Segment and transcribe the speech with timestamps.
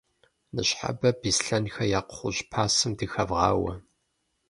[0.55, 3.73] Ныщхьэбэ Беслъэнхэ я кхъужь пасэм дыхэвгъауэ.